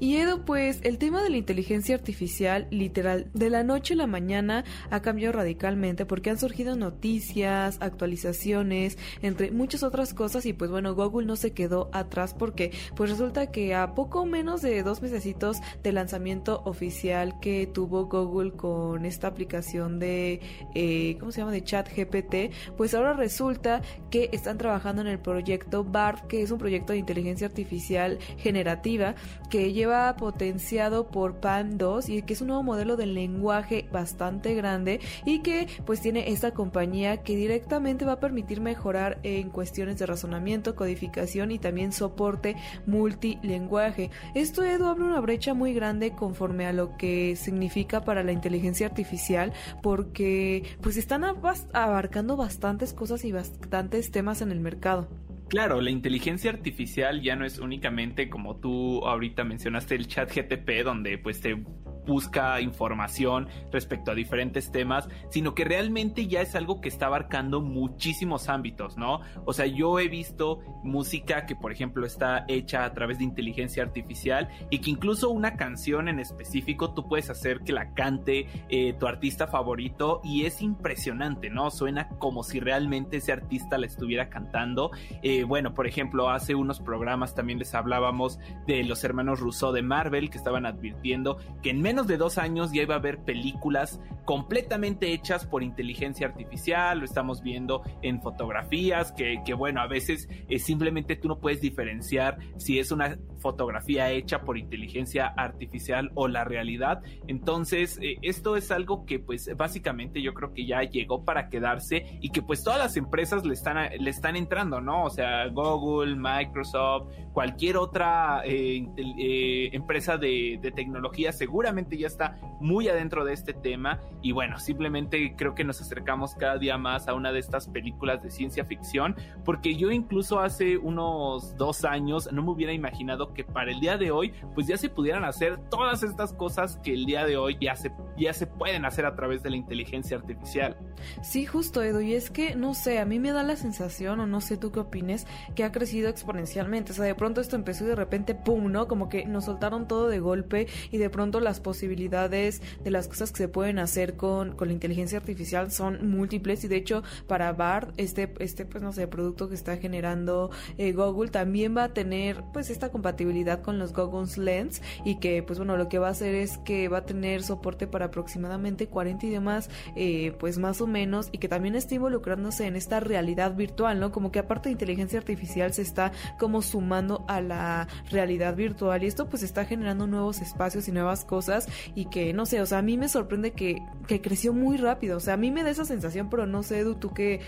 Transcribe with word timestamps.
Y 0.00 0.16
Edu, 0.16 0.46
pues 0.46 0.80
el 0.82 0.96
tema 0.96 1.22
de 1.22 1.28
la 1.28 1.36
inteligencia 1.36 1.94
artificial, 1.94 2.66
literal, 2.70 3.26
de 3.34 3.50
la 3.50 3.62
noche 3.64 3.92
a 3.92 3.98
la 3.98 4.06
mañana 4.06 4.64
ha 4.88 5.02
cambiado 5.02 5.32
radicalmente 5.34 6.06
porque 6.06 6.30
han 6.30 6.38
surgido 6.38 6.74
noticias, 6.74 7.76
actualizaciones, 7.82 8.96
entre 9.20 9.50
muchas 9.50 9.82
otras 9.82 10.14
cosas 10.14 10.46
y 10.46 10.54
pues 10.54 10.70
bueno, 10.70 10.94
Google 10.94 11.26
no 11.26 11.36
se 11.36 11.52
quedó 11.52 11.90
atrás 11.92 12.32
porque 12.32 12.72
pues 12.96 13.10
resulta 13.10 13.50
que 13.50 13.74
a 13.74 13.94
poco 13.94 14.24
menos 14.24 14.62
de 14.62 14.82
dos 14.82 15.02
mesecitos 15.02 15.58
de 15.82 15.92
lanzamiento 15.92 16.62
oficial 16.64 17.38
que 17.38 17.66
tuvo 17.66 18.06
Google 18.06 18.52
con 18.52 19.04
esta 19.04 19.26
aplicación 19.26 19.98
de, 19.98 20.40
eh, 20.74 21.18
¿cómo 21.20 21.30
se 21.30 21.42
llama? 21.42 21.52
De 21.52 21.62
chat 21.62 21.86
GPT, 21.94 22.54
pues 22.74 22.94
ahora 22.94 23.12
resulta 23.12 23.82
que 24.10 24.30
están 24.32 24.56
trabajando 24.56 25.02
en 25.02 25.08
el 25.08 25.18
proyecto 25.18 25.84
BART, 25.84 26.26
que 26.26 26.40
es 26.40 26.50
un 26.50 26.58
proyecto 26.58 26.94
de 26.94 27.00
inteligencia 27.00 27.46
artificial 27.46 28.18
generativa 28.38 29.14
que 29.50 29.74
lleva 29.74 29.89
potenciado 30.18 31.08
por 31.08 31.40
PAN 31.40 31.78
2 31.78 32.08
y 32.08 32.22
que 32.22 32.34
es 32.34 32.40
un 32.40 32.48
nuevo 32.48 32.62
modelo 32.62 32.96
de 32.96 33.06
lenguaje 33.06 33.88
bastante 33.92 34.54
grande 34.54 35.00
y 35.24 35.40
que 35.40 35.68
pues 35.84 36.00
tiene 36.00 36.30
esta 36.30 36.52
compañía 36.52 37.22
que 37.22 37.36
directamente 37.36 38.04
va 38.04 38.12
a 38.12 38.20
permitir 38.20 38.60
mejorar 38.60 39.18
en 39.22 39.50
cuestiones 39.50 39.98
de 39.98 40.06
razonamiento, 40.06 40.76
codificación 40.76 41.50
y 41.50 41.58
también 41.58 41.92
soporte 41.92 42.56
multilenguaje. 42.86 44.10
Esto 44.34 44.64
Edu 44.64 44.86
abre 44.86 45.04
una 45.04 45.20
brecha 45.20 45.54
muy 45.54 45.72
grande 45.72 46.12
conforme 46.12 46.66
a 46.66 46.72
lo 46.72 46.96
que 46.96 47.36
significa 47.36 48.04
para 48.04 48.22
la 48.22 48.32
inteligencia 48.32 48.86
artificial 48.86 49.52
porque 49.82 50.64
pues 50.80 50.96
están 50.96 51.24
abarcando 51.24 52.36
bastantes 52.36 52.92
cosas 52.92 53.24
y 53.24 53.32
bastantes 53.32 54.10
temas 54.10 54.42
en 54.42 54.52
el 54.52 54.60
mercado. 54.60 55.08
Claro, 55.50 55.80
la 55.80 55.90
inteligencia 55.90 56.52
artificial 56.52 57.22
ya 57.22 57.34
no 57.34 57.44
es 57.44 57.58
únicamente 57.58 58.30
como 58.30 58.60
tú 58.60 59.04
ahorita 59.04 59.42
mencionaste 59.42 59.96
el 59.96 60.06
chat 60.06 60.32
GTP 60.32 60.84
donde 60.84 61.18
pues 61.18 61.40
te 61.40 61.60
busca 62.06 62.60
información 62.60 63.48
respecto 63.70 64.10
a 64.10 64.14
diferentes 64.14 64.70
temas, 64.70 65.08
sino 65.30 65.54
que 65.54 65.64
realmente 65.64 66.26
ya 66.26 66.40
es 66.40 66.54
algo 66.54 66.80
que 66.80 66.88
está 66.88 67.06
abarcando 67.06 67.60
muchísimos 67.60 68.48
ámbitos, 68.48 68.96
¿no? 68.96 69.20
O 69.44 69.52
sea, 69.52 69.66
yo 69.66 69.98
he 69.98 70.08
visto 70.08 70.60
música 70.82 71.46
que, 71.46 71.56
por 71.56 71.72
ejemplo, 71.72 72.06
está 72.06 72.44
hecha 72.48 72.84
a 72.84 72.92
través 72.92 73.18
de 73.18 73.24
inteligencia 73.24 73.82
artificial 73.82 74.48
y 74.70 74.78
que 74.78 74.90
incluso 74.90 75.30
una 75.30 75.56
canción 75.56 76.08
en 76.08 76.18
específico 76.18 76.94
tú 76.94 77.08
puedes 77.08 77.30
hacer 77.30 77.60
que 77.60 77.72
la 77.72 77.92
cante 77.94 78.46
eh, 78.68 78.94
tu 78.98 79.06
artista 79.06 79.46
favorito 79.46 80.20
y 80.24 80.44
es 80.44 80.62
impresionante, 80.62 81.50
¿no? 81.50 81.70
Suena 81.70 82.08
como 82.08 82.42
si 82.42 82.60
realmente 82.60 83.18
ese 83.18 83.32
artista 83.32 83.78
la 83.78 83.86
estuviera 83.86 84.28
cantando. 84.28 84.90
Eh, 85.22 85.44
bueno, 85.44 85.74
por 85.74 85.86
ejemplo, 85.86 86.30
hace 86.30 86.54
unos 86.54 86.80
programas 86.80 87.34
también 87.34 87.58
les 87.58 87.74
hablábamos 87.74 88.38
de 88.66 88.84
los 88.84 89.04
hermanos 89.04 89.40
Rousseau 89.40 89.72
de 89.72 89.82
Marvel 89.82 90.30
que 90.30 90.38
estaban 90.38 90.66
advirtiendo 90.66 91.38
que 91.62 91.70
en 91.70 91.82
menos 91.90 92.06
de 92.06 92.16
dos 92.16 92.38
años 92.38 92.70
ya 92.72 92.82
iba 92.82 92.94
a 92.94 92.98
haber 92.98 93.24
películas 93.24 94.00
completamente 94.24 95.12
hechas 95.12 95.44
por 95.44 95.64
inteligencia 95.64 96.28
artificial, 96.28 97.00
lo 97.00 97.04
estamos 97.04 97.42
viendo 97.42 97.82
en 98.00 98.22
fotografías, 98.22 99.10
que, 99.10 99.42
que 99.44 99.54
bueno, 99.54 99.80
a 99.80 99.88
veces 99.88 100.28
eh, 100.48 100.60
simplemente 100.60 101.16
tú 101.16 101.26
no 101.26 101.40
puedes 101.40 101.60
diferenciar 101.60 102.38
si 102.56 102.78
es 102.78 102.92
una 102.92 103.18
fotografía 103.40 104.08
hecha 104.12 104.42
por 104.42 104.56
inteligencia 104.56 105.26
artificial 105.26 106.12
o 106.14 106.28
la 106.28 106.44
realidad. 106.44 107.02
Entonces, 107.26 107.98
eh, 108.00 108.18
esto 108.22 108.54
es 108.54 108.70
algo 108.70 109.04
que 109.04 109.18
pues 109.18 109.50
básicamente 109.56 110.22
yo 110.22 110.32
creo 110.32 110.54
que 110.54 110.66
ya 110.66 110.82
llegó 110.82 111.24
para 111.24 111.48
quedarse 111.48 112.18
y 112.20 112.30
que 112.30 112.40
pues 112.40 112.62
todas 112.62 112.78
las 112.78 112.96
empresas 112.96 113.44
le 113.44 113.54
están, 113.54 113.78
le 113.98 114.10
están 114.10 114.36
entrando, 114.36 114.80
¿no? 114.80 115.06
O 115.06 115.10
sea, 115.10 115.48
Google, 115.48 116.14
Microsoft, 116.14 117.12
cualquier 117.32 117.78
otra 117.78 118.42
eh, 118.44 119.70
empresa 119.72 120.18
de, 120.18 120.60
de 120.62 120.70
tecnología 120.70 121.32
seguramente 121.32 121.79
ya 121.88 122.06
está 122.06 122.38
muy 122.60 122.88
adentro 122.88 123.24
de 123.24 123.32
este 123.32 123.52
tema 123.52 124.00
y 124.22 124.32
bueno, 124.32 124.58
simplemente 124.58 125.34
creo 125.36 125.54
que 125.54 125.64
nos 125.64 125.80
acercamos 125.80 126.34
cada 126.34 126.58
día 126.58 126.78
más 126.78 127.08
a 127.08 127.14
una 127.14 127.32
de 127.32 127.38
estas 127.38 127.68
películas 127.68 128.22
de 128.22 128.30
ciencia 128.30 128.64
ficción 128.64 129.16
porque 129.44 129.76
yo 129.76 129.90
incluso 129.90 130.40
hace 130.40 130.76
unos 130.76 131.56
dos 131.56 131.84
años 131.84 132.30
no 132.32 132.42
me 132.42 132.50
hubiera 132.50 132.72
imaginado 132.72 133.32
que 133.34 133.44
para 133.44 133.70
el 133.70 133.80
día 133.80 133.96
de 133.96 134.10
hoy 134.10 134.32
pues 134.54 134.66
ya 134.66 134.76
se 134.76 134.88
pudieran 134.88 135.24
hacer 135.24 135.58
todas 135.70 136.02
estas 136.02 136.32
cosas 136.32 136.78
que 136.82 136.92
el 136.92 137.06
día 137.06 137.24
de 137.24 137.36
hoy 137.36 137.56
ya 137.60 137.76
se, 137.76 137.92
ya 138.16 138.32
se 138.32 138.46
pueden 138.46 138.84
hacer 138.84 139.06
a 139.06 139.14
través 139.14 139.42
de 139.42 139.50
la 139.50 139.56
inteligencia 139.56 140.16
artificial. 140.16 140.76
Sí, 141.22 141.46
justo 141.46 141.82
Edu, 141.82 142.00
y 142.00 142.14
es 142.14 142.30
que 142.30 142.54
no 142.54 142.74
sé, 142.74 142.98
a 142.98 143.04
mí 143.04 143.18
me 143.18 143.32
da 143.32 143.42
la 143.42 143.56
sensación 143.56 144.20
o 144.20 144.26
no 144.26 144.40
sé 144.40 144.56
tú 144.56 144.72
qué 144.72 144.80
opines 144.80 145.26
que 145.54 145.64
ha 145.64 145.72
crecido 145.72 146.08
exponencialmente, 146.08 146.92
o 146.92 146.94
sea, 146.94 147.04
de 147.04 147.14
pronto 147.14 147.40
esto 147.40 147.56
empezó 147.56 147.84
y 147.84 147.88
de 147.88 147.96
repente 147.96 148.34
pum, 148.34 148.70
¿no? 148.70 148.88
Como 148.88 149.08
que 149.08 149.24
nos 149.26 149.46
soltaron 149.46 149.88
todo 149.88 150.08
de 150.08 150.20
golpe 150.20 150.66
y 150.90 150.98
de 150.98 151.10
pronto 151.10 151.40
las 151.40 151.60
posibilidades 151.70 152.62
de 152.82 152.90
las 152.90 153.06
cosas 153.06 153.30
que 153.30 153.38
se 153.38 153.48
pueden 153.48 153.78
hacer 153.78 154.16
con, 154.16 154.56
con 154.56 154.66
la 154.66 154.74
inteligencia 154.74 155.18
artificial 155.18 155.70
son 155.70 156.10
múltiples 156.10 156.64
y 156.64 156.68
de 156.68 156.74
hecho 156.74 157.04
para 157.28 157.52
BART, 157.52 157.92
este, 157.96 158.34
este 158.40 158.64
pues 158.64 158.82
no 158.82 158.92
sé, 158.92 159.06
producto 159.06 159.48
que 159.48 159.54
está 159.54 159.76
generando 159.76 160.50
eh, 160.78 160.90
Google 160.90 161.30
también 161.30 161.76
va 161.76 161.84
a 161.84 161.94
tener 161.94 162.42
pues 162.52 162.70
esta 162.70 162.88
compatibilidad 162.88 163.62
con 163.62 163.78
los 163.78 163.92
Google 163.92 164.26
Lens 164.36 164.82
y 165.04 165.20
que 165.20 165.44
pues 165.44 165.60
bueno, 165.60 165.76
lo 165.76 165.88
que 165.88 166.00
va 166.00 166.08
a 166.08 166.10
hacer 166.10 166.34
es 166.34 166.58
que 166.58 166.88
va 166.88 166.98
a 166.98 167.06
tener 167.06 167.44
soporte 167.44 167.86
para 167.86 168.06
aproximadamente 168.06 168.88
40 168.88 169.26
idiomas 169.26 169.70
eh, 169.94 170.34
pues 170.40 170.58
más 170.58 170.80
o 170.80 170.88
menos 170.88 171.28
y 171.30 171.38
que 171.38 171.46
también 171.46 171.76
está 171.76 171.94
involucrándose 171.94 172.66
en 172.66 172.74
esta 172.74 172.98
realidad 172.98 173.54
virtual, 173.54 174.00
¿no? 174.00 174.10
Como 174.10 174.32
que 174.32 174.40
aparte 174.40 174.70
de 174.70 174.72
inteligencia 174.72 175.20
artificial 175.20 175.72
se 175.72 175.82
está 175.82 176.10
como 176.36 176.62
sumando 176.62 177.24
a 177.28 177.40
la 177.40 177.86
realidad 178.10 178.56
virtual 178.56 179.04
y 179.04 179.06
esto 179.06 179.28
pues 179.28 179.44
está 179.44 179.64
generando 179.66 180.08
nuevos 180.08 180.40
espacios 180.40 180.88
y 180.88 180.92
nuevas 180.92 181.24
cosas 181.24 181.59
y 181.94 182.06
que 182.06 182.32
no 182.32 182.46
sé, 182.46 182.60
o 182.60 182.66
sea, 182.66 182.78
a 182.78 182.82
mí 182.82 182.96
me 182.96 183.08
sorprende 183.08 183.52
que, 183.52 183.78
que 184.06 184.20
creció 184.20 184.52
muy 184.52 184.76
rápido, 184.76 185.16
o 185.16 185.20
sea, 185.20 185.34
a 185.34 185.36
mí 185.36 185.50
me 185.50 185.62
da 185.62 185.70
esa 185.70 185.84
sensación, 185.84 186.30
pero 186.30 186.46
no 186.46 186.62
sé, 186.62 186.80
Edu, 186.80 186.94
tú 186.94 187.12
qué, 187.12 187.40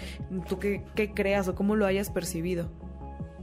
tú 0.49 0.59
qué, 0.59 0.85
qué 0.95 1.13
creas 1.13 1.49
o 1.49 1.55
cómo 1.55 1.77
lo 1.77 1.87
hayas 1.87 2.11
percibido. 2.11 2.71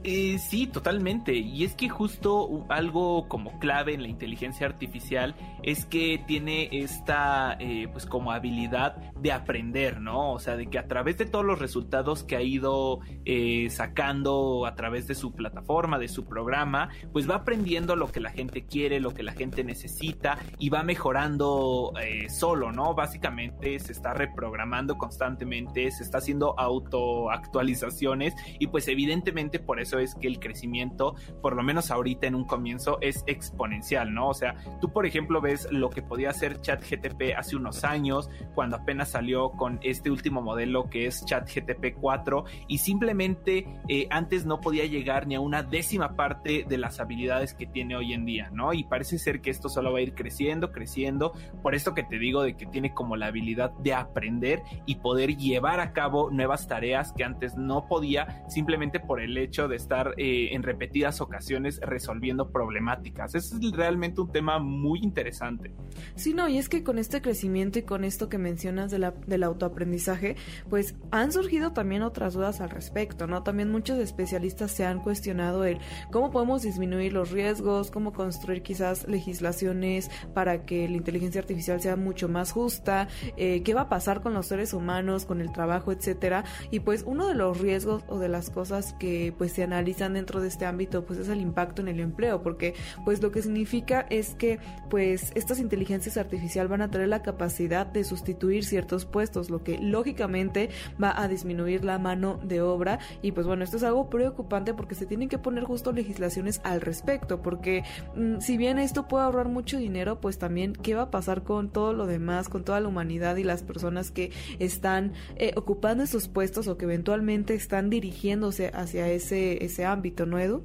Eh, 0.02 0.38
sí, 0.38 0.66
totalmente. 0.66 1.34
Y 1.34 1.64
es 1.64 1.74
que 1.74 1.90
justo 1.90 2.64
algo 2.70 3.28
como 3.28 3.58
clave 3.58 3.92
en 3.92 4.02
la 4.02 4.08
inteligencia 4.08 4.66
artificial 4.66 5.34
es 5.62 5.84
que 5.84 6.22
tiene 6.26 6.70
esta, 6.72 7.56
eh, 7.60 7.86
pues 7.92 8.06
como 8.06 8.32
habilidad 8.32 8.96
de 9.16 9.32
aprender, 9.32 10.00
¿no? 10.00 10.32
O 10.32 10.38
sea, 10.38 10.56
de 10.56 10.68
que 10.68 10.78
a 10.78 10.88
través 10.88 11.18
de 11.18 11.26
todos 11.26 11.44
los 11.44 11.58
resultados 11.58 12.24
que 12.24 12.36
ha 12.36 12.42
ido 12.42 13.00
eh, 13.26 13.68
sacando 13.68 14.64
a 14.64 14.74
través 14.74 15.06
de 15.06 15.14
su 15.14 15.34
plataforma, 15.34 15.98
de 15.98 16.08
su 16.08 16.24
programa, 16.24 16.88
pues 17.12 17.28
va 17.28 17.36
aprendiendo 17.36 17.94
lo 17.94 18.10
que 18.10 18.20
la 18.20 18.30
gente 18.30 18.64
quiere, 18.64 19.00
lo 19.00 19.12
que 19.12 19.22
la 19.22 19.32
gente 19.32 19.64
necesita 19.64 20.38
y 20.58 20.70
va 20.70 20.82
mejorando 20.82 21.92
solo, 22.28 22.72
¿no? 22.72 22.94
Básicamente 22.94 23.78
se 23.78 23.92
está 23.92 24.14
reprogramando 24.14 24.96
constantemente, 24.96 25.90
se 25.90 26.02
está 26.02 26.18
haciendo 26.18 26.58
autoactualizaciones 26.58 28.34
y 28.58 28.66
pues 28.68 28.88
evidentemente 28.88 29.58
por 29.58 29.80
eso 29.80 29.89
es 29.98 30.14
que 30.14 30.28
el 30.28 30.38
crecimiento, 30.38 31.14
por 31.42 31.56
lo 31.56 31.62
menos 31.62 31.90
ahorita 31.90 32.26
en 32.26 32.34
un 32.34 32.44
comienzo, 32.44 32.98
es 33.00 33.24
exponencial, 33.26 34.12
¿no? 34.14 34.28
O 34.28 34.34
sea, 34.34 34.54
tú 34.80 34.92
por 34.92 35.06
ejemplo 35.06 35.40
ves 35.40 35.68
lo 35.70 35.90
que 35.90 36.02
podía 36.02 36.30
hacer 36.30 36.60
ChatGTP 36.60 37.36
hace 37.36 37.56
unos 37.56 37.84
años, 37.84 38.30
cuando 38.54 38.76
apenas 38.76 39.10
salió 39.10 39.50
con 39.52 39.78
este 39.82 40.10
último 40.10 40.42
modelo 40.42 40.88
que 40.88 41.06
es 41.06 41.24
ChatGTP 41.24 41.94
4 42.00 42.44
y 42.68 42.78
simplemente 42.78 43.66
eh, 43.88 44.06
antes 44.10 44.46
no 44.46 44.60
podía 44.60 44.86
llegar 44.86 45.26
ni 45.26 45.34
a 45.34 45.40
una 45.40 45.62
décima 45.62 46.16
parte 46.16 46.64
de 46.68 46.78
las 46.78 47.00
habilidades 47.00 47.54
que 47.54 47.66
tiene 47.66 47.96
hoy 47.96 48.12
en 48.12 48.24
día, 48.24 48.50
¿no? 48.52 48.72
Y 48.72 48.84
parece 48.84 49.18
ser 49.18 49.40
que 49.40 49.50
esto 49.50 49.68
solo 49.68 49.92
va 49.92 49.98
a 49.98 50.02
ir 50.02 50.14
creciendo, 50.14 50.72
creciendo, 50.72 51.32
por 51.62 51.74
esto 51.74 51.94
que 51.94 52.02
te 52.02 52.18
digo 52.18 52.42
de 52.42 52.56
que 52.56 52.66
tiene 52.66 52.92
como 52.94 53.16
la 53.16 53.26
habilidad 53.26 53.70
de 53.78 53.94
aprender 53.94 54.62
y 54.86 54.96
poder 54.96 55.36
llevar 55.36 55.80
a 55.80 55.92
cabo 55.92 56.30
nuevas 56.30 56.68
tareas 56.68 57.12
que 57.12 57.24
antes 57.24 57.56
no 57.56 57.86
podía 57.86 58.44
simplemente 58.48 59.00
por 59.00 59.20
el 59.20 59.36
hecho 59.36 59.68
de 59.68 59.76
estar 59.80 60.14
eh, 60.16 60.50
en 60.52 60.62
repetidas 60.62 61.20
ocasiones 61.20 61.80
resolviendo 61.80 62.50
problemáticas. 62.50 63.34
Ese 63.34 63.56
es 63.56 63.72
realmente 63.72 64.20
un 64.20 64.32
tema 64.32 64.58
muy 64.58 65.00
interesante. 65.00 65.72
Sí, 66.14 66.34
no, 66.34 66.48
y 66.48 66.58
es 66.58 66.68
que 66.68 66.82
con 66.82 66.98
este 66.98 67.22
crecimiento 67.22 67.78
y 67.78 67.82
con 67.82 68.04
esto 68.04 68.28
que 68.28 68.38
mencionas 68.38 68.90
de 68.90 68.98
la, 68.98 69.12
del 69.26 69.42
autoaprendizaje, 69.42 70.36
pues 70.68 70.94
han 71.10 71.32
surgido 71.32 71.72
también 71.72 72.02
otras 72.02 72.34
dudas 72.34 72.60
al 72.60 72.70
respecto, 72.70 73.26
¿no? 73.26 73.42
También 73.42 73.70
muchos 73.70 73.98
especialistas 73.98 74.70
se 74.70 74.84
han 74.84 75.00
cuestionado 75.00 75.64
el 75.64 75.78
cómo 76.10 76.30
podemos 76.30 76.62
disminuir 76.62 77.12
los 77.12 77.30
riesgos, 77.30 77.90
cómo 77.90 78.12
construir 78.12 78.62
quizás 78.62 79.06
legislaciones 79.08 80.10
para 80.34 80.64
que 80.64 80.88
la 80.88 80.96
inteligencia 80.96 81.40
artificial 81.40 81.80
sea 81.80 81.96
mucho 81.96 82.28
más 82.28 82.52
justa, 82.52 83.08
eh, 83.36 83.62
qué 83.62 83.74
va 83.74 83.82
a 83.82 83.88
pasar 83.88 84.22
con 84.22 84.34
los 84.34 84.46
seres 84.46 84.72
humanos, 84.72 85.24
con 85.24 85.40
el 85.40 85.52
trabajo, 85.52 85.92
etcétera. 85.92 86.44
Y 86.70 86.80
pues 86.80 87.04
uno 87.06 87.26
de 87.26 87.34
los 87.34 87.60
riesgos 87.60 88.04
o 88.08 88.18
de 88.18 88.28
las 88.28 88.50
cosas 88.50 88.94
que 88.98 89.34
pues 89.36 89.52
se 89.52 89.62
analizan 89.72 90.14
dentro 90.14 90.40
de 90.40 90.48
este 90.48 90.66
ámbito 90.66 91.04
pues 91.04 91.18
es 91.18 91.28
el 91.28 91.40
impacto 91.40 91.82
en 91.82 91.88
el 91.88 92.00
empleo, 92.00 92.42
porque 92.42 92.74
pues 93.04 93.22
lo 93.22 93.30
que 93.30 93.42
significa 93.42 94.06
es 94.10 94.34
que 94.34 94.58
pues 94.88 95.32
estas 95.34 95.58
inteligencias 95.60 96.16
artificiales 96.16 96.70
van 96.70 96.82
a 96.82 96.90
tener 96.90 97.08
la 97.08 97.22
capacidad 97.22 97.86
de 97.86 98.04
sustituir 98.04 98.64
ciertos 98.64 99.06
puestos, 99.06 99.50
lo 99.50 99.62
que 99.62 99.78
lógicamente 99.78 100.70
va 101.02 101.20
a 101.20 101.28
disminuir 101.28 101.84
la 101.84 101.98
mano 101.98 102.40
de 102.42 102.60
obra. 102.60 102.98
Y 103.22 103.32
pues 103.32 103.46
bueno, 103.46 103.64
esto 103.64 103.76
es 103.76 103.82
algo 103.82 104.10
preocupante 104.10 104.74
porque 104.74 104.94
se 104.94 105.06
tienen 105.06 105.28
que 105.28 105.38
poner 105.38 105.64
justo 105.64 105.92
legislaciones 105.92 106.60
al 106.64 106.80
respecto, 106.80 107.42
porque 107.42 107.84
mm, 108.16 108.40
si 108.40 108.56
bien 108.56 108.78
esto 108.78 109.08
puede 109.08 109.24
ahorrar 109.24 109.48
mucho 109.48 109.78
dinero, 109.78 110.20
pues 110.20 110.38
también 110.38 110.72
qué 110.72 110.94
va 110.94 111.02
a 111.02 111.10
pasar 111.10 111.42
con 111.42 111.70
todo 111.70 111.92
lo 111.92 112.06
demás, 112.06 112.48
con 112.48 112.64
toda 112.64 112.80
la 112.80 112.88
humanidad 112.88 113.36
y 113.36 113.44
las 113.44 113.62
personas 113.62 114.10
que 114.10 114.32
están 114.58 115.12
eh, 115.36 115.52
ocupando 115.56 116.04
esos 116.04 116.28
puestos 116.28 116.68
o 116.68 116.76
que 116.76 116.84
eventualmente 116.84 117.54
están 117.54 117.90
dirigiéndose 117.90 118.70
hacia 118.74 119.08
ese, 119.08 119.59
ese 119.60 119.84
ámbito, 119.84 120.26
¿no, 120.26 120.38
Edu? 120.38 120.64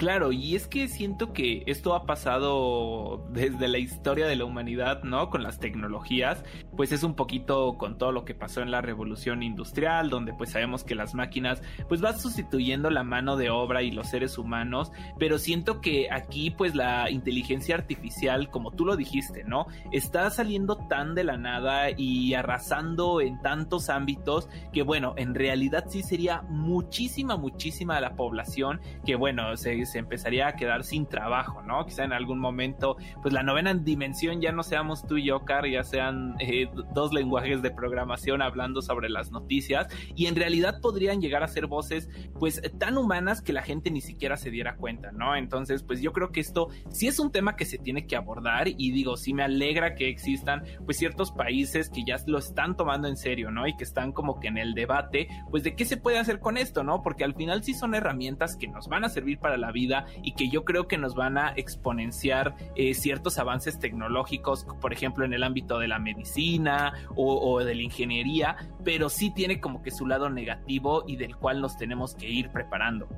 Claro, 0.00 0.32
y 0.32 0.56
es 0.56 0.66
que 0.66 0.88
siento 0.88 1.34
que 1.34 1.62
esto 1.66 1.94
ha 1.94 2.06
pasado 2.06 3.28
desde 3.32 3.68
la 3.68 3.76
historia 3.76 4.26
de 4.26 4.34
la 4.34 4.46
humanidad, 4.46 5.02
¿no? 5.02 5.28
Con 5.28 5.42
las 5.42 5.60
tecnologías, 5.60 6.42
pues 6.74 6.90
es 6.90 7.02
un 7.02 7.14
poquito 7.14 7.76
con 7.76 7.98
todo 7.98 8.10
lo 8.10 8.24
que 8.24 8.34
pasó 8.34 8.62
en 8.62 8.70
la 8.70 8.80
revolución 8.80 9.42
industrial, 9.42 10.08
donde 10.08 10.32
pues 10.32 10.52
sabemos 10.52 10.84
que 10.84 10.94
las 10.94 11.12
máquinas 11.12 11.60
pues 11.86 12.00
van 12.00 12.18
sustituyendo 12.18 12.88
la 12.88 13.04
mano 13.04 13.36
de 13.36 13.50
obra 13.50 13.82
y 13.82 13.90
los 13.90 14.08
seres 14.08 14.38
humanos, 14.38 14.90
pero 15.18 15.38
siento 15.38 15.82
que 15.82 16.08
aquí 16.10 16.50
pues 16.50 16.74
la 16.74 17.10
inteligencia 17.10 17.74
artificial, 17.74 18.48
como 18.50 18.70
tú 18.70 18.86
lo 18.86 18.96
dijiste, 18.96 19.44
¿no? 19.44 19.66
Está 19.92 20.30
saliendo 20.30 20.76
tan 20.88 21.14
de 21.14 21.24
la 21.24 21.36
nada 21.36 21.90
y 21.94 22.32
arrasando 22.32 23.20
en 23.20 23.38
tantos 23.42 23.90
ámbitos 23.90 24.48
que 24.72 24.82
bueno, 24.82 25.12
en 25.18 25.34
realidad 25.34 25.84
sí 25.90 26.02
sería 26.02 26.40
muchísima, 26.48 27.36
muchísima 27.36 28.00
la 28.00 28.14
población 28.16 28.80
que 29.04 29.14
bueno, 29.14 29.58
se 29.58 29.89
se 29.90 29.98
empezaría 29.98 30.48
a 30.48 30.52
quedar 30.54 30.84
sin 30.84 31.06
trabajo, 31.06 31.62
¿no? 31.62 31.84
Quizá 31.86 32.04
en 32.04 32.12
algún 32.12 32.38
momento, 32.38 32.96
pues 33.22 33.34
la 33.34 33.42
novena 33.42 33.74
dimensión 33.74 34.40
ya 34.40 34.52
no 34.52 34.62
seamos 34.62 35.06
tú 35.06 35.16
y 35.16 35.26
yo, 35.26 35.44
Car, 35.44 35.66
ya 35.68 35.82
sean 35.82 36.36
eh, 36.40 36.68
dos 36.94 37.12
lenguajes 37.12 37.62
de 37.62 37.70
programación 37.70 38.42
hablando 38.42 38.82
sobre 38.82 39.08
las 39.08 39.30
noticias 39.30 39.88
y 40.14 40.26
en 40.26 40.36
realidad 40.36 40.80
podrían 40.80 41.20
llegar 41.20 41.42
a 41.42 41.48
ser 41.48 41.66
voces 41.66 42.08
pues 42.38 42.60
tan 42.78 42.96
humanas 42.96 43.42
que 43.42 43.52
la 43.52 43.62
gente 43.62 43.90
ni 43.90 44.00
siquiera 44.00 44.36
se 44.36 44.50
diera 44.50 44.76
cuenta, 44.76 45.12
¿no? 45.12 45.36
Entonces, 45.36 45.82
pues 45.82 46.00
yo 46.00 46.12
creo 46.12 46.32
que 46.32 46.40
esto 46.40 46.68
sí 46.90 47.08
es 47.08 47.18
un 47.18 47.32
tema 47.32 47.56
que 47.56 47.64
se 47.64 47.78
tiene 47.78 48.06
que 48.06 48.16
abordar 48.16 48.68
y 48.68 48.92
digo, 48.92 49.16
sí 49.16 49.34
me 49.34 49.42
alegra 49.42 49.94
que 49.94 50.08
existan 50.08 50.64
pues 50.84 50.98
ciertos 50.98 51.32
países 51.32 51.90
que 51.90 52.04
ya 52.04 52.16
lo 52.26 52.38
están 52.38 52.76
tomando 52.76 53.08
en 53.08 53.16
serio, 53.16 53.50
¿no? 53.50 53.66
Y 53.66 53.76
que 53.76 53.84
están 53.84 54.12
como 54.12 54.40
que 54.40 54.48
en 54.48 54.58
el 54.58 54.74
debate, 54.74 55.28
pues 55.50 55.62
de 55.62 55.74
qué 55.74 55.84
se 55.84 55.96
puede 55.96 56.18
hacer 56.18 56.40
con 56.40 56.56
esto, 56.56 56.84
¿no? 56.84 57.02
Porque 57.02 57.24
al 57.24 57.34
final 57.34 57.62
sí 57.62 57.74
son 57.74 57.94
herramientas 57.94 58.56
que 58.56 58.68
nos 58.68 58.88
van 58.88 59.04
a 59.04 59.08
servir 59.08 59.38
para 59.38 59.56
la 59.56 59.72
vida 59.72 59.79
y 60.22 60.32
que 60.32 60.48
yo 60.48 60.64
creo 60.64 60.86
que 60.88 60.98
nos 60.98 61.14
van 61.14 61.38
a 61.38 61.52
exponenciar 61.56 62.54
eh, 62.74 62.94
ciertos 62.94 63.38
avances 63.38 63.78
tecnológicos, 63.78 64.66
por 64.80 64.92
ejemplo, 64.92 65.24
en 65.24 65.32
el 65.32 65.42
ámbito 65.42 65.78
de 65.78 65.88
la 65.88 65.98
medicina 65.98 66.92
o, 67.16 67.60
de 67.60 67.74
la 67.74 67.82
ingeniería, 67.82 68.56
pero 68.84 69.08
sí 69.08 69.30
tiene 69.30 69.60
como 69.60 69.82
que 69.82 69.90
su 69.90 70.06
lado 70.06 70.30
negativo 70.30 71.04
y 71.06 71.16
del 71.16 71.36
cual 71.36 71.60
nos 71.60 71.76
tenemos 71.76 72.14
que 72.14 72.28
ir 72.28 72.50
preparando. 72.50 73.08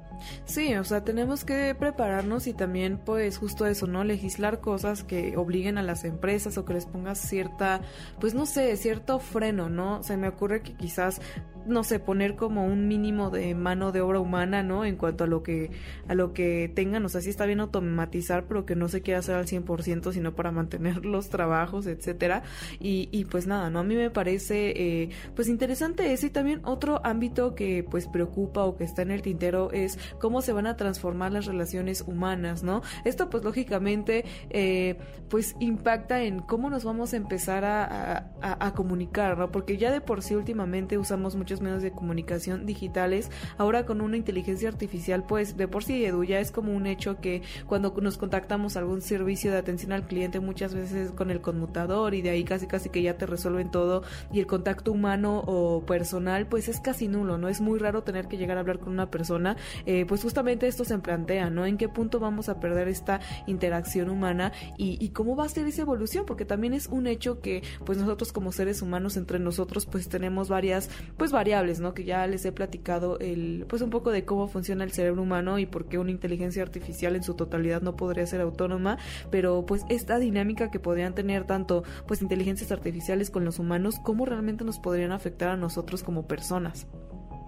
Sí, 0.44 0.75
o 0.75 0.85
sea, 0.85 1.05
tenemos 1.05 1.44
que 1.44 1.75
prepararnos 1.75 2.47
y 2.47 2.55
también 2.55 2.99
pues 2.99 3.38
justo 3.38 3.67
eso, 3.67 3.87
¿no? 3.87 4.05
Legislar 4.05 4.61
cosas 4.61 5.05
que 5.05 5.37
obliguen 5.37 5.79
a 5.79 5.82
las 5.82 6.05
empresas 6.05 6.59
o 6.59 6.64
que 6.64 6.75
les 6.75 6.87
pongas 6.87 7.19
cierta, 7.19 7.81
pues 8.20 8.35
no 8.35 8.47
sé, 8.47 8.76
cierto 8.76 9.19
freno, 9.19 9.69
¿no? 9.69 10.03
Se 10.03 10.17
me 10.17 10.29
ocurre 10.29 10.62
que 10.62 10.75
quizás 10.75 11.20
no 11.67 11.85
sé, 11.85 11.99
poner 11.99 12.37
como 12.37 12.67
un 12.67 12.88
mínimo 12.88 13.31
de 13.31 13.55
mano 13.55 13.93
de 13.93 14.00
obra 14.00 14.20
humana, 14.20 14.62
¿no? 14.62 14.85
En 14.85 14.97
cuanto 14.97 15.25
a 15.25 15.26
lo 15.26 15.43
que 15.43 15.70
a 16.09 16.14
lo 16.14 16.32
que 16.32 16.70
tengan, 16.75 17.05
o 17.05 17.09
sea, 17.09 17.20
sí 17.20 17.31
está 17.31 17.47
bien 17.47 17.61
automatizar, 17.61 18.44
pero 18.44 18.67
que 18.67 18.76
no 18.76 18.88
se 18.88 19.03
quiera 19.03 19.20
hacer 19.20 19.37
al 19.37 19.47
100%, 19.47 20.12
sino 20.12 20.35
para 20.35 20.50
mantener 20.50 21.05
los 21.05 21.29
trabajos, 21.29 21.87
etcétera. 21.87 22.43
Y, 22.81 23.09
y 23.12 23.25
pues 23.25 23.47
nada, 23.47 23.70
¿no? 23.70 23.81
A 23.81 23.85
mí 23.85 23.94
me 23.94 24.11
parece 24.11 24.73
eh, 24.76 25.11
pues 25.35 25.49
interesante 25.49 26.12
eso 26.12 26.26
y 26.26 26.31
también 26.31 26.61
otro 26.64 27.00
ámbito 27.05 27.55
que 27.55 27.85
pues 27.88 28.06
preocupa 28.09 28.64
o 28.64 28.76
que 28.76 28.85
está 28.85 29.03
en 29.03 29.11
el 29.11 29.23
tintero 29.23 29.70
es 29.73 29.99
cómo 30.19 30.43
se 30.43 30.53
van 30.53 30.67
a 30.67 30.76
transformar 30.76 31.32
las 31.32 31.47
relaciones 31.47 32.03
humanas, 32.06 32.62
¿no? 32.62 32.82
Esto 33.05 33.31
pues 33.31 33.44
lógicamente 33.44 34.25
eh, 34.50 34.99
pues 35.29 35.55
impacta 35.61 36.23
en 36.23 36.41
cómo 36.41 36.70
nos 36.70 36.85
vamos 36.85 37.12
a 37.12 37.17
empezar 37.17 37.64
a, 37.64 38.32
a, 38.41 38.67
a 38.67 38.75
comunicar, 38.75 39.38
¿no? 39.38 39.50
Porque 39.50 39.76
ya 39.76 39.91
de 39.91 40.00
por 40.00 40.23
sí 40.23 40.35
últimamente 40.35 40.99
usamos 40.99 41.37
mucho 41.37 41.51
medios 41.60 41.82
de 41.82 41.93
comunicación 41.93 42.66
digitales. 42.66 43.31
Ahora 43.58 43.84
con 43.87 44.00
una 44.00 44.16
inteligencia 44.16 44.69
artificial, 44.69 45.25
pues 45.26 45.56
de 45.56 45.69
por 45.69 45.84
sí, 45.84 46.04
Edu, 46.04 46.25
ya 46.25 46.40
es 46.40 46.50
como 46.50 46.72
un 46.72 46.87
hecho 46.87 47.20
que 47.20 47.43
cuando 47.66 47.94
nos 48.00 48.19
contactamos 48.19 48.76
algún 48.76 49.02
servicio 49.02 49.50
de 49.50 49.58
atención 49.58 49.93
al 49.93 50.06
cliente, 50.06 50.40
muchas 50.40 50.75
veces 50.75 51.10
con 51.12 51.31
el 51.31 51.40
conmutador 51.40 52.14
y 52.14 52.22
de 52.22 52.31
ahí 52.31 52.44
casi 52.44 52.66
casi 52.66 52.88
que 52.88 53.02
ya 53.02 53.16
te 53.16 53.26
resuelven 53.26 53.70
todo 53.70 54.02
y 54.32 54.40
el 54.40 54.46
contacto 54.46 54.93
humano 54.93 55.43
o 55.46 55.84
personal, 55.84 56.46
pues 56.46 56.69
es 56.69 56.81
casi 56.81 57.08
nulo, 57.08 57.38
¿no? 57.38 57.49
Es 57.49 57.60
muy 57.60 57.78
raro 57.78 58.02
tener 58.02 58.28
que 58.28 58.37
llegar 58.37 58.56
a 58.56 58.60
hablar 58.60 58.78
con 58.78 58.93
una 58.93 59.10
persona. 59.10 59.56
Eh, 59.87 60.04
pues 60.06 60.22
justamente 60.22 60.66
esto 60.66 60.84
se 60.84 60.99
plantea, 60.99 61.50
¿no? 61.50 61.66
¿En 61.66 61.76
qué 61.76 61.88
punto 61.88 62.20
vamos 62.20 62.49
a 62.49 62.60
perder 62.60 62.88
esta 62.88 63.20
interacción 63.46 64.10
humana 64.10 64.52
y, 64.76 64.99
y 65.04 65.10
cómo 65.10 65.37
va 65.37 65.44
a 65.44 65.49
ser 65.49 65.66
esa 65.66 65.82
evolución? 65.82 66.25
Porque 66.26 66.44
también 66.44 66.75
es 66.75 66.87
un 66.87 67.06
hecho 67.06 67.40
que, 67.40 67.62
pues 67.85 67.99
nosotros 67.99 68.32
como 68.32 68.52
seres 68.52 68.82
humanos, 68.82 69.16
entre 69.16 69.38
nosotros, 69.38 69.87
pues 69.87 70.09
tenemos 70.09 70.49
varias, 70.49 70.90
pues 71.16 71.32
variables, 71.42 71.80
¿no? 71.80 71.92
Que 71.92 72.04
ya 72.04 72.25
les 72.28 72.44
he 72.44 72.52
platicado 72.52 73.18
el, 73.18 73.66
pues 73.68 73.82
un 73.82 73.90
poco 73.90 74.12
de 74.12 74.25
cómo 74.25 74.46
funciona 74.46 74.84
el 74.84 74.92
cerebro 74.92 75.22
humano 75.22 75.58
y 75.58 75.66
por 75.66 75.87
qué 75.88 75.99
una 75.99 76.12
inteligencia 76.12 76.62
artificial 76.62 77.16
en 77.16 77.25
su 77.25 77.34
totalidad 77.34 77.82
no 77.82 77.96
podría 77.96 78.25
ser 78.26 78.40
autónoma, 78.40 78.96
pero 79.32 79.66
pues 79.66 79.82
esta 79.88 80.20
dinámica 80.20 80.70
que 80.70 80.78
podrían 80.78 81.16
tener 81.16 81.44
tanto 81.44 81.82
pues 82.06 82.22
inteligencias 82.22 82.70
artificiales 82.70 83.30
con 83.30 83.44
los 83.44 83.58
humanos, 83.58 83.96
cómo 84.04 84.25
realmente 84.25 84.64
nos 84.64 84.78
podrían 84.78 85.11
afectar 85.11 85.49
a 85.49 85.56
nosotros 85.56 86.04
como 86.04 86.28
personas. 86.28 86.87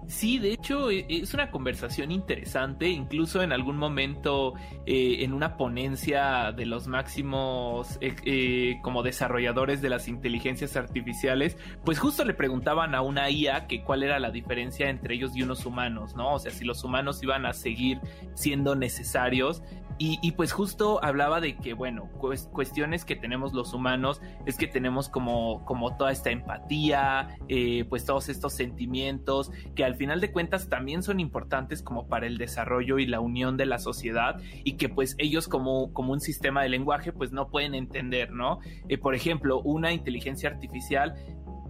Sí, 0.07 0.37
de 0.39 0.53
hecho 0.53 0.91
e, 0.91 1.05
es 1.09 1.33
una 1.33 1.49
conversación 1.49 2.11
interesante, 2.11 2.89
incluso 2.89 3.41
en 3.41 3.51
algún 3.51 3.77
momento 3.77 4.53
eh, 4.85 5.17
en 5.23 5.33
una 5.33 5.57
ponencia 5.57 6.51
de 6.51 6.65
los 6.65 6.87
máximos 6.87 7.97
eh, 8.01 8.15
eh, 8.25 8.79
como 8.81 9.03
desarrolladores 9.03 9.81
de 9.81 9.89
las 9.89 10.07
inteligencias 10.07 10.75
artificiales, 10.75 11.57
pues 11.83 11.99
justo 11.99 12.23
le 12.23 12.33
preguntaban 12.33 12.93
a 12.93 13.01
una 13.01 13.29
IA 13.29 13.67
que 13.67 13.83
cuál 13.83 14.03
era 14.03 14.19
la 14.19 14.31
diferencia 14.31 14.89
entre 14.89 15.15
ellos 15.15 15.35
y 15.35 15.41
unos 15.41 15.65
humanos, 15.65 16.15
¿no? 16.15 16.33
O 16.33 16.39
sea, 16.39 16.51
si 16.51 16.65
los 16.65 16.83
humanos 16.83 17.21
iban 17.23 17.45
a 17.45 17.53
seguir 17.53 17.99
siendo 18.35 18.75
necesarios 18.75 19.63
y, 19.97 20.31
pues 20.33 20.51
justo 20.51 21.01
hablaba 21.03 21.39
de 21.39 21.55
que, 21.55 21.73
bueno, 21.73 22.09
cuestiones 22.51 23.05
que 23.05 23.15
tenemos 23.15 23.53
los 23.53 23.73
humanos 23.73 24.21
es 24.45 24.57
que 24.57 24.67
tenemos 24.67 25.07
como, 25.07 25.63
como 25.63 25.95
toda 25.95 26.11
esta 26.11 26.31
empatía, 26.31 27.37
eh, 27.47 27.85
pues 27.87 28.03
todos 28.03 28.27
estos 28.27 28.53
sentimientos 28.53 29.51
que 29.73 29.85
al 29.85 29.95
final 29.95 30.19
de 30.19 30.31
cuentas 30.31 30.67
también 30.67 31.01
son 31.01 31.19
importantes 31.19 31.81
como 31.81 32.07
para 32.07 32.27
el 32.27 32.37
desarrollo 32.37 32.99
y 32.99 33.05
la 33.05 33.21
unión 33.21 33.55
de 33.55 33.65
la 33.65 33.79
sociedad 33.79 34.41
y 34.65 34.73
que 34.73 34.89
pues 34.89 35.15
ellos 35.17 35.47
como, 35.47 35.93
como 35.93 36.11
un 36.11 36.19
sistema 36.19 36.61
de 36.61 36.69
lenguaje 36.69 37.13
pues 37.13 37.31
no 37.31 37.47
pueden 37.49 37.73
entender, 37.73 38.31
¿no? 38.31 38.59
Eh, 38.89 38.97
por 38.97 39.15
ejemplo, 39.15 39.61
una 39.61 39.93
inteligencia 39.93 40.49
artificial 40.49 41.15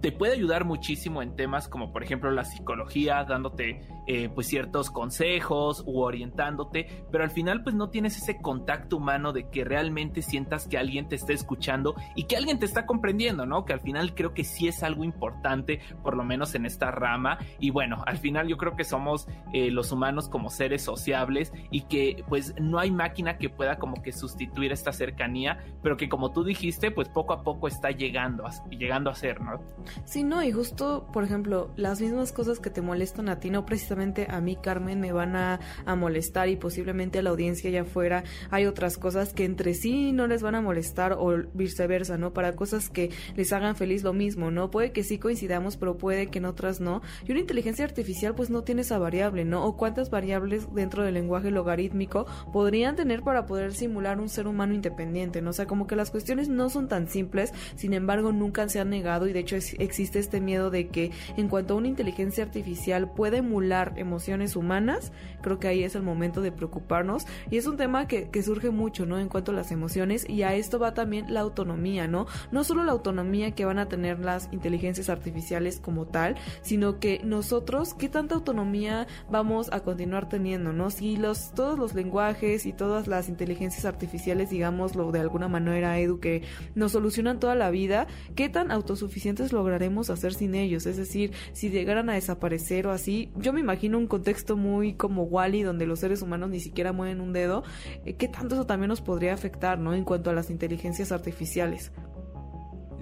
te 0.00 0.12
puede 0.12 0.34
ayudar 0.34 0.64
muchísimo 0.64 1.22
en 1.22 1.36
temas 1.36 1.68
como 1.68 1.92
por 1.92 2.02
ejemplo 2.02 2.30
la 2.30 2.44
psicología, 2.44 3.24
dándote 3.24 3.80
eh, 4.06 4.28
pues 4.28 4.46
ciertos 4.46 4.90
consejos 4.90 5.82
u 5.86 6.00
orientándote, 6.00 7.04
pero 7.10 7.24
al 7.24 7.30
final 7.30 7.62
pues 7.62 7.74
no 7.74 7.90
tienes 7.90 8.16
ese 8.16 8.40
contacto 8.40 8.98
humano 8.98 9.32
de 9.32 9.48
que 9.50 9.64
realmente 9.64 10.22
sientas 10.22 10.68
que 10.68 10.78
alguien 10.78 11.08
te 11.08 11.16
está 11.16 11.32
escuchando 11.32 11.94
y 12.14 12.24
que 12.24 12.36
alguien 12.36 12.58
te 12.58 12.66
está 12.66 12.86
comprendiendo, 12.86 13.46
¿no? 13.46 13.64
Que 13.64 13.72
al 13.72 13.80
final 13.80 14.14
creo 14.14 14.34
que 14.34 14.44
sí 14.44 14.68
es 14.68 14.82
algo 14.82 15.04
importante, 15.04 15.80
por 16.02 16.16
lo 16.16 16.24
menos 16.24 16.54
en 16.54 16.66
esta 16.66 16.90
rama. 16.90 17.38
Y 17.58 17.70
bueno, 17.70 18.02
al 18.06 18.18
final 18.18 18.48
yo 18.48 18.56
creo 18.56 18.76
que 18.76 18.84
somos 18.84 19.26
eh, 19.52 19.70
los 19.70 19.92
humanos 19.92 20.28
como 20.28 20.50
seres 20.50 20.82
sociables 20.82 21.52
y 21.70 21.82
que 21.82 22.24
pues 22.28 22.54
no 22.60 22.78
hay 22.78 22.90
máquina 22.90 23.38
que 23.38 23.48
pueda 23.48 23.78
como 23.78 24.02
que 24.02 24.12
sustituir 24.12 24.72
esta 24.72 24.92
cercanía, 24.92 25.58
pero 25.82 25.96
que 25.96 26.08
como 26.08 26.32
tú 26.32 26.44
dijiste, 26.44 26.90
pues 26.90 27.08
poco 27.08 27.32
a 27.32 27.42
poco 27.42 27.68
está 27.68 27.90
llegando 27.90 28.46
a, 28.46 28.50
llegando 28.70 29.10
a 29.10 29.14
ser, 29.14 29.40
¿no? 29.40 29.60
Sí, 30.04 30.24
no, 30.24 30.42
y 30.42 30.52
justo, 30.52 31.08
por 31.12 31.24
ejemplo, 31.24 31.70
las 31.76 32.00
mismas 32.00 32.32
cosas 32.32 32.58
que 32.58 32.70
te 32.70 32.82
molestan 32.82 33.28
a 33.28 33.40
ti, 33.40 33.50
no 33.50 33.66
precisamente 33.66 34.26
a 34.30 34.40
mí, 34.40 34.56
Carmen, 34.56 35.00
me 35.00 35.12
van 35.12 35.36
a, 35.36 35.60
molestar 35.96 36.48
y 36.48 36.56
posiblemente 36.56 37.18
a 37.18 37.22
la 37.22 37.30
audiencia 37.30 37.70
allá 37.70 37.82
afuera 37.82 38.24
hay 38.50 38.66
otras 38.66 38.98
cosas 38.98 39.32
que 39.32 39.44
entre 39.44 39.72
sí 39.72 40.12
no 40.12 40.26
les 40.26 40.42
van 40.42 40.54
a 40.54 40.60
molestar 40.60 41.14
o 41.18 41.34
viceversa, 41.54 42.18
¿no? 42.18 42.32
Para 42.32 42.54
cosas 42.54 42.90
que 42.90 43.10
les 43.34 43.52
hagan 43.52 43.76
feliz 43.76 44.02
lo 44.02 44.12
mismo, 44.12 44.50
¿no? 44.50 44.70
Puede 44.70 44.92
que 44.92 45.04
sí 45.04 45.18
coincidamos, 45.18 45.76
pero 45.76 45.96
puede 45.96 46.26
que 46.26 46.38
en 46.38 46.44
otras 46.44 46.80
no. 46.80 47.02
Y 47.26 47.32
una 47.32 47.40
inteligencia 47.40 47.84
artificial 47.84 48.34
pues 48.34 48.50
no 48.50 48.62
tiene 48.62 48.82
esa 48.82 48.98
variable, 48.98 49.44
¿no? 49.44 49.64
O 49.64 49.76
cuántas 49.76 50.10
variables 50.10 50.72
dentro 50.74 51.02
del 51.02 51.14
lenguaje 51.14 51.50
logarítmico 51.50 52.26
podrían 52.52 52.96
tener 52.96 53.22
para 53.22 53.46
poder 53.46 53.74
simular 53.74 54.20
un 54.20 54.28
ser 54.28 54.46
humano 54.46 54.74
independiente, 54.74 55.40
¿no? 55.40 55.50
O 55.50 55.52
sea, 55.52 55.66
como 55.66 55.86
que 55.86 55.96
las 55.96 56.10
cuestiones 56.10 56.48
no 56.48 56.68
son 56.68 56.88
tan 56.88 57.08
simples, 57.08 57.52
sin 57.76 57.94
embargo 57.94 58.32
nunca 58.32 58.68
se 58.68 58.80
han 58.80 58.90
negado 58.90 59.26
y 59.26 59.32
de 59.32 59.40
hecho 59.40 59.56
es, 59.56 59.75
existe 59.78 60.18
este 60.18 60.40
miedo 60.40 60.70
de 60.70 60.88
que 60.88 61.10
en 61.36 61.48
cuanto 61.48 61.74
a 61.74 61.76
una 61.76 61.88
inteligencia 61.88 62.44
artificial 62.44 63.10
puede 63.12 63.38
emular 63.38 63.94
emociones 63.96 64.56
humanas, 64.56 65.12
creo 65.42 65.58
que 65.58 65.68
ahí 65.68 65.82
es 65.82 65.94
el 65.94 66.02
momento 66.02 66.40
de 66.40 66.52
preocuparnos 66.52 67.26
y 67.50 67.56
es 67.56 67.66
un 67.66 67.76
tema 67.76 68.08
que, 68.08 68.30
que 68.30 68.42
surge 68.42 68.70
mucho, 68.70 69.06
¿no? 69.06 69.18
En 69.18 69.28
cuanto 69.28 69.52
a 69.52 69.54
las 69.54 69.70
emociones 69.72 70.28
y 70.28 70.42
a 70.42 70.54
esto 70.54 70.78
va 70.78 70.94
también 70.94 71.32
la 71.32 71.40
autonomía, 71.40 72.08
¿no? 72.08 72.26
No 72.50 72.64
solo 72.64 72.84
la 72.84 72.92
autonomía 72.92 73.52
que 73.52 73.64
van 73.64 73.78
a 73.78 73.88
tener 73.88 74.18
las 74.20 74.48
inteligencias 74.52 75.08
artificiales 75.08 75.80
como 75.80 76.06
tal, 76.06 76.36
sino 76.62 76.98
que 76.98 77.20
nosotros, 77.24 77.94
¿qué 77.94 78.08
tanta 78.08 78.34
autonomía 78.34 79.06
vamos 79.30 79.72
a 79.72 79.80
continuar 79.80 80.28
teniendo, 80.28 80.72
¿no? 80.72 80.90
Si 80.90 81.16
los, 81.16 81.52
todos 81.52 81.78
los 81.78 81.94
lenguajes 81.94 82.66
y 82.66 82.72
todas 82.72 83.06
las 83.06 83.28
inteligencias 83.28 83.84
artificiales, 83.84 84.50
digámoslo 84.50 85.12
de 85.12 85.20
alguna 85.20 85.48
manera, 85.48 85.98
Edu, 85.98 86.20
que 86.20 86.42
nos 86.74 86.92
solucionan 86.92 87.40
toda 87.40 87.54
la 87.54 87.70
vida, 87.70 88.06
¿qué 88.34 88.48
tan 88.48 88.70
autosuficientes 88.70 89.52
lograremos 89.66 90.10
hacer 90.10 90.32
sin 90.32 90.54
ellos. 90.54 90.86
Es 90.86 90.96
decir, 90.96 91.32
si 91.52 91.70
llegaran 91.70 92.08
a 92.08 92.14
desaparecer 92.14 92.86
o 92.86 92.92
así, 92.92 93.30
yo 93.36 93.52
me 93.52 93.60
imagino 93.60 93.98
un 93.98 94.06
contexto 94.06 94.56
muy 94.56 94.94
como 94.94 95.24
Wally, 95.24 95.62
donde 95.62 95.86
los 95.86 95.98
seres 96.00 96.22
humanos 96.22 96.50
ni 96.50 96.60
siquiera 96.60 96.92
mueven 96.92 97.20
un 97.20 97.32
dedo, 97.32 97.64
eh, 98.04 98.14
¿qué 98.14 98.28
tanto 98.28 98.54
eso 98.54 98.66
también 98.66 98.88
nos 98.88 99.00
podría 99.00 99.34
afectar, 99.34 99.78
¿no? 99.78 99.92
En 99.92 100.04
cuanto 100.04 100.30
a 100.30 100.34
las 100.34 100.50
inteligencias 100.50 101.10
artificiales. 101.10 101.90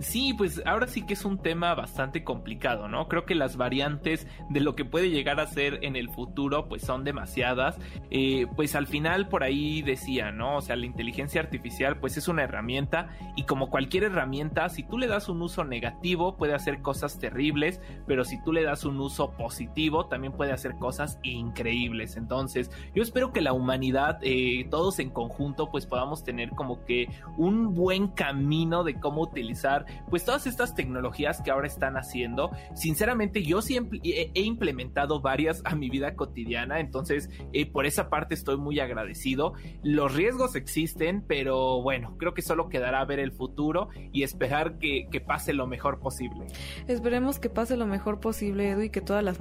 Sí, 0.00 0.34
pues 0.34 0.60
ahora 0.66 0.88
sí 0.88 1.06
que 1.06 1.14
es 1.14 1.24
un 1.24 1.38
tema 1.38 1.74
bastante 1.74 2.24
complicado, 2.24 2.88
¿no? 2.88 3.06
Creo 3.08 3.24
que 3.24 3.34
las 3.34 3.56
variantes 3.56 4.26
de 4.50 4.60
lo 4.60 4.74
que 4.74 4.84
puede 4.84 5.10
llegar 5.10 5.38
a 5.38 5.46
ser 5.46 5.78
en 5.82 5.94
el 5.94 6.10
futuro, 6.10 6.68
pues 6.68 6.82
son 6.82 7.04
demasiadas. 7.04 7.78
Eh, 8.10 8.46
pues 8.56 8.74
al 8.74 8.86
final 8.86 9.28
por 9.28 9.44
ahí 9.44 9.82
decía, 9.82 10.32
¿no? 10.32 10.56
O 10.56 10.62
sea, 10.62 10.76
la 10.76 10.86
inteligencia 10.86 11.40
artificial, 11.40 11.98
pues 11.98 12.16
es 12.16 12.26
una 12.26 12.42
herramienta 12.42 13.08
y 13.36 13.44
como 13.44 13.70
cualquier 13.70 14.04
herramienta, 14.04 14.68
si 14.68 14.82
tú 14.82 14.98
le 14.98 15.06
das 15.06 15.28
un 15.28 15.40
uso 15.42 15.64
negativo, 15.64 16.36
puede 16.36 16.54
hacer 16.54 16.82
cosas 16.82 17.18
terribles, 17.18 17.80
pero 18.06 18.24
si 18.24 18.42
tú 18.42 18.52
le 18.52 18.64
das 18.64 18.84
un 18.84 19.00
uso 19.00 19.32
positivo, 19.32 20.06
también 20.06 20.32
puede 20.32 20.52
hacer 20.52 20.74
cosas 20.74 21.18
increíbles. 21.22 22.16
Entonces, 22.16 22.70
yo 22.94 23.02
espero 23.02 23.32
que 23.32 23.40
la 23.40 23.52
humanidad, 23.52 24.18
eh, 24.22 24.66
todos 24.70 24.98
en 24.98 25.10
conjunto, 25.10 25.70
pues 25.70 25.86
podamos 25.86 26.24
tener 26.24 26.50
como 26.50 26.84
que 26.84 27.08
un 27.36 27.74
buen 27.74 28.08
camino 28.08 28.82
de 28.82 28.98
cómo 28.98 29.22
utilizar 29.22 29.86
pues 30.10 30.24
todas 30.24 30.46
estas 30.46 30.74
tecnologías 30.74 31.40
que 31.42 31.50
ahora 31.50 31.66
están 31.66 31.96
haciendo. 31.96 32.50
Sinceramente 32.74 33.42
yo 33.42 33.62
siempre 33.62 34.00
he, 34.02 34.44
implementado 34.44 35.20
varias 35.20 35.62
a 35.64 35.74
mi 35.74 35.88
vida 35.90 36.14
cotidiana, 36.14 36.80
entonces 36.80 37.30
eh, 37.52 37.66
por 37.66 37.86
esa 37.86 38.10
parte 38.10 38.34
estoy 38.34 38.56
muy 38.56 38.80
agradecido. 38.80 39.54
Los 39.82 40.14
riesgos 40.14 40.54
existen, 40.54 41.24
pero 41.26 41.82
bueno, 41.82 42.16
creo 42.18 42.34
que 42.34 42.42
solo 42.42 42.68
quedará 42.68 43.04
ver 43.04 43.18
el 43.18 43.32
futuro 43.32 43.88
y 44.12 44.22
esperar 44.22 44.78
que, 44.78 45.08
pase 45.24 45.54
lo 45.54 45.66
mejor 45.66 46.00
posible. 46.00 46.46
Esperemos 46.86 47.38
que 47.38 47.48
pase 47.48 47.76
lo 47.76 47.86
mejor 47.86 48.20
posible, 48.20 48.70
Edu, 48.70 48.82
y 48.82 48.90
que 48.90 49.00
todas 49.00 49.24
las 49.24 49.38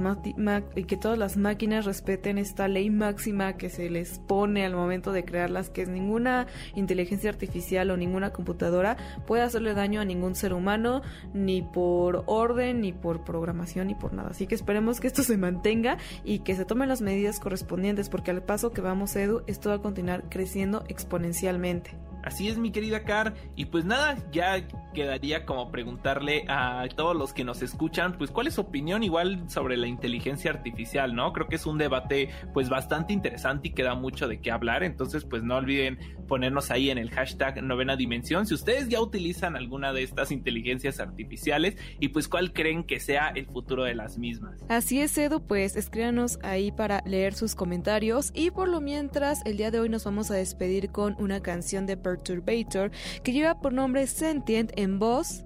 y 0.76 0.84
que 0.86 0.98
todas 0.98 1.18
las 1.18 1.36
máquinas 1.36 1.86
respeten 1.86 2.38
esta 2.38 2.68
ley 2.68 2.90
máxima 2.90 3.58
que 3.58 3.70
se 3.70 3.90
les 3.90 4.20
pone 4.20 4.66
al 4.66 4.76
momento 4.76 5.12
de 5.12 5.26
crearlas, 5.26 5.70
que 5.70 5.82
es 5.82 5.90
ninguna 5.90 6.48
inteligencia 6.76 7.30
artificial 7.30 7.92
o 7.92 7.98
ninguna 7.98 8.32
computadora 8.32 8.98
puede 9.26 9.44
hacerle 9.44 9.74
daño 9.74 10.02
a 10.02 10.06
ningún 10.06 10.33
ser 10.36 10.54
humano, 10.54 11.02
ni 11.34 11.62
por 11.62 12.24
orden, 12.28 12.82
ni 12.82 12.94
por 12.94 13.24
programación, 13.24 13.88
ni 13.88 13.96
por 13.96 14.14
nada. 14.14 14.30
Así 14.30 14.48
que 14.48 14.56
esperemos 14.56 15.00
que 15.00 15.08
esto 15.08 15.24
se 15.24 15.38
mantenga 15.38 15.98
y 16.24 16.40
que 16.40 16.56
se 16.56 16.66
tomen 16.66 16.90
las 16.90 17.02
medidas 17.02 17.40
correspondientes, 17.40 18.10
porque 18.10 18.32
al 18.32 18.44
paso 18.44 18.72
que 18.72 18.82
vamos, 18.82 19.16
Edu, 19.16 19.44
esto 19.48 19.70
va 19.70 19.76
a 19.76 19.82
continuar 19.82 20.24
creciendo 20.30 20.84
exponencialmente. 20.88 21.92
Así 22.24 22.48
es, 22.48 22.58
mi 22.58 22.72
querida 22.72 23.04
Car. 23.04 23.34
Y 23.56 23.66
pues 23.66 23.86
nada, 23.86 24.18
ya 24.32 24.68
quedaría 24.94 25.46
como 25.46 25.72
preguntarle 25.72 26.46
a 26.48 26.88
todos 26.96 27.16
los 27.16 27.34
que 27.34 27.44
nos 27.44 27.62
escuchan, 27.62 28.18
pues 28.18 28.32
cuál 28.32 28.48
es 28.48 28.56
su 28.56 28.62
opinión 28.62 29.04
igual 29.04 29.50
sobre 29.50 29.78
la 29.78 29.88
inteligencia 29.88 30.52
artificial, 30.52 31.16
¿no? 31.16 31.34
Creo 31.34 31.48
que 31.48 31.56
es 31.56 31.66
un 31.66 31.78
debate 31.78 32.30
pues 32.54 32.70
bastante 32.70 33.14
interesante 33.14 33.70
y 33.70 33.72
que 33.72 33.84
da 33.84 33.96
mucho 33.96 34.28
de 34.28 34.40
qué 34.40 34.52
hablar. 34.52 34.84
Entonces, 34.84 35.26
pues 35.26 35.44
no 35.44 35.58
olviden 35.58 36.00
ponernos 36.28 36.72
ahí 36.72 36.90
en 36.90 36.98
el 36.98 37.12
hashtag 37.12 37.62
novena 37.62 37.96
dimensión 37.96 38.46
si 38.46 38.54
ustedes 38.54 38.90
ya 38.90 39.02
utilizan 39.02 39.56
alguna 39.56 39.94
de 39.94 40.04
estas 40.04 40.32
inteligencias 40.32 41.00
artificiales 41.00 41.76
y 42.00 42.10
pues 42.10 42.28
cuál 42.28 42.54
creen 42.54 42.84
que 42.84 43.00
sea 43.00 43.30
el 43.30 43.46
futuro 43.46 43.84
de 43.84 43.96
las 43.96 44.18
mismas. 44.18 44.60
Así 44.70 45.00
es, 45.00 45.18
Edu, 45.18 45.46
pues 45.46 45.76
escríbanos 45.76 46.40
ahí 46.42 46.72
para 46.72 47.04
leer 47.06 47.34
sus 47.34 47.56
comentarios 47.56 48.32
y 48.34 48.52
por 48.52 48.68
lo 48.68 48.82
mientras, 48.82 49.42
el 49.46 49.58
día 49.58 49.72
de 49.72 49.80
hoy 49.80 49.90
nos 49.90 50.06
vamos 50.06 50.32
a 50.32 50.36
despedir 50.36 50.92
con 50.92 51.16
una 51.20 51.42
canción 51.42 51.86
de 51.86 51.98
Perturbator 52.14 52.92
que 53.24 53.32
lleva 53.32 53.60
por 53.60 53.74
nombre 53.74 54.06
Sentient 54.06 54.72
en 54.78 55.00
voz 55.00 55.44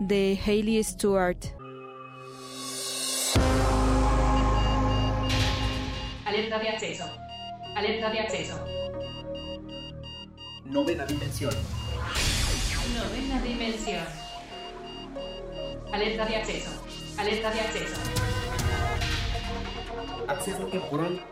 de 0.00 0.38
Hayley 0.44 0.82
Stewart. 0.82 1.38
Alerta 6.24 6.58
de 6.58 6.68
acceso. 6.68 7.04
Alerta 7.76 8.10
de 8.10 8.18
acceso. 8.18 8.64
Novena 10.64 11.06
dimensión. 11.06 11.54
Novena 12.96 13.42
dimensión. 13.42 14.04
Alerta 15.92 16.26
de 16.26 16.36
acceso. 16.36 16.70
Alerta 17.18 17.50
de 17.50 17.60
acceso. 17.60 18.00
Acceso 20.26 20.66
temporal 20.66 21.31